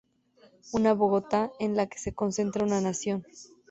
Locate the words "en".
1.59-1.75